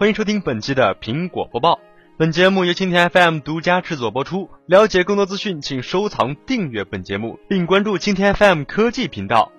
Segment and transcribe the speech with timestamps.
[0.00, 1.78] 欢迎收听本期的苹果播报。
[2.16, 4.48] 本节目由蜻蜓 FM 独家制作播出。
[4.64, 9.52] 了解更多资讯，请收藏订阅本节目，并关注蜻蜓 FM 科技频道。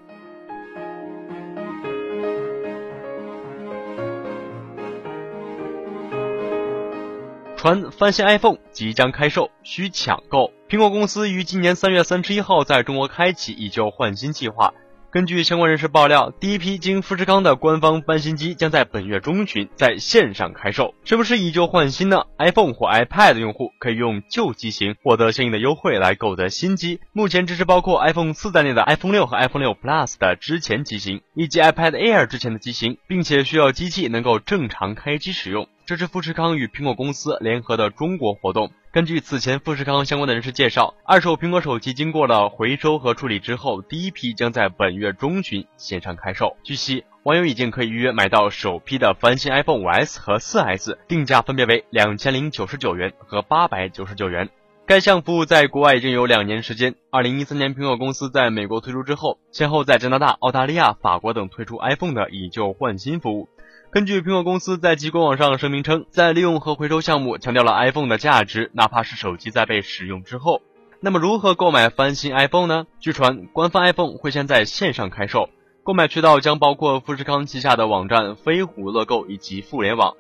[7.56, 10.52] 传翻新 iPhone 即将开售，需抢购。
[10.68, 14.74] 苹果公司于今年三月三十一号在中国开启以旧换新计划。
[15.12, 20.96] 根据相关人士爆料，第一批经富士康的官方翻新机将在本月中旬在线上开售。
[21.04, 27.02] 是不是以旧换新呢？iPhone 或 iPad 用户可以用旧机型获得相应的优惠来购得新机。
[27.12, 35.68] 目前支持包括 iPhone 四在内的 iPhone 六和 iPhone 六 Plus 的之前机型，以及 iPad Air 之前的机型，并且需要机器能够正常开机使用。
[35.92, 38.72] 这是富士康与苹果公司联合的中国活动。
[38.94, 46.56] 根据此前富士康相关的人士介绍，二手苹果手机经过了回收和处理之后，第一批将在本月中旬线上开售。
[46.64, 54.48] 据悉，网友已经可以预约买到首批的翻新 iPhone 5s 和 4s，定价分别为两千零九十九元和八百九十九元。
[54.88, 56.96] 该项服务在国外已经有两年时间。
[57.12, 63.48] 二零一三年，苹果公司在美国推出之后，先后在加拿大、澳大利亚、法国等推出 iPhone 的以旧换新服务。
[63.92, 70.62] 根据苹果公司在其官网上声明称，在利用和回收项目强调了 iPhone 的价值，哪怕是手机在被使用之后。
[71.02, 72.86] 那么如何购买翻新 iPhone 呢？
[73.02, 75.50] 据传，官方 iPhone 会先在线上开售，
[75.84, 80.16] 购买渠道将包括富士康旗下的网站飞虎乐购以及互联网，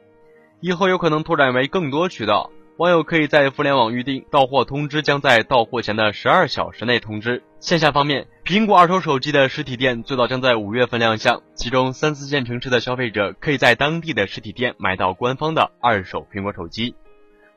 [0.59, 2.51] 以后有可能拓展为更多渠道。
[2.77, 7.43] 网友可以在互联网预订，到货通知将在到货前的十二小时内通知。
[7.59, 16.95] 线下方面，苹果二手手机的实体店最早将在五月份亮相，其中三四线城市的消费者可以在当地的实体店买到官方的二手苹果手机。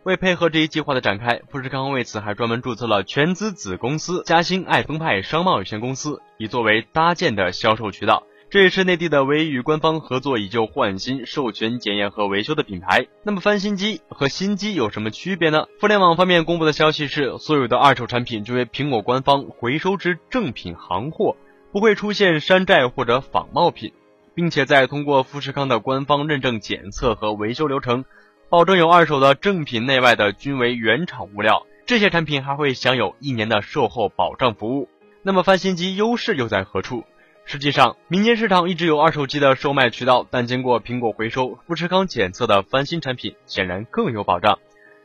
[0.02, 8.24] 为配合这一计划的展开，富士康为此还专门注册了全资子公司嘉兴爱丰派商贸有限公司，以作为搭建的销售渠道。
[8.54, 13.08] 这也是内地的唯一与官方合作以旧换新、授权检验和维修的品牌。
[13.24, 15.66] 那么翻新机和新机有什么区别呢？
[15.80, 21.36] 互联网方面公布的消息是，所有的二手产品均为苹果官方回收之正品行货，
[21.72, 23.92] 不会出现山寨或者仿冒品，
[24.36, 28.04] 并且在通过富士康的官方认证检测和维修流程，
[28.50, 31.66] 保证有二手的正品内外的均为原厂物料。
[31.86, 34.88] 这些产品还会享有一年的售后保障服务。
[35.24, 37.02] 那么翻新机优势又在何处？
[37.46, 44.58] 实际上，民间市场一直有二手机的售卖渠道，但经过苹果回收、富士康检测的翻新产品显然更有保障。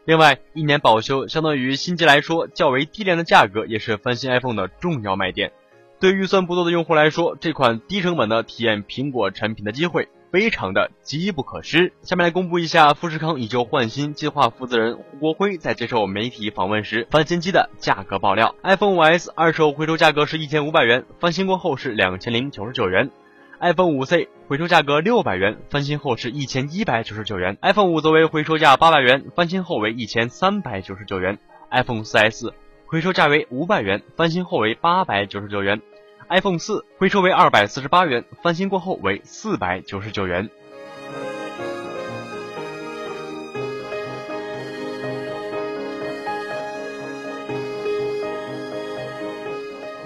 [0.05, 5.51] 另外，一年保修相当于新机来说较为低廉的价格，也是翻新 iPhone 的重要卖点。
[5.99, 10.07] 对预算不多的用户来说，这款低成本的体验苹果产品的机会。
[10.31, 11.93] 非常的机不可失。
[12.01, 23.09] 下面来公布一下富士康以旧换新计划负责人胡国辉在接受媒体访问时翻新机的价格爆料：iPhone 5s 二手回收价格是一千五百元，翻新过后是两千零九十九元
[23.59, 31.39] ；iPhone 5c 回收价格六百元，翻新后是一千一百九十九元；iPhone 5则为回收价八百元，翻新后为一千三百九十九元
[31.71, 32.53] ；iPhone 4s
[32.85, 35.81] 回收价为五百元，翻新后为八百九十九元。
[36.29, 40.47] iPhone 四回收为二百四十八元，翻新过后为四百九十九元。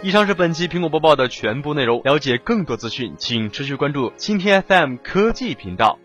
[0.01, 2.01] 以上是本期苹果播报的全部内容。
[2.03, 5.99] 了解更多资讯，请持续关注蜻蜓 FM 科技频道。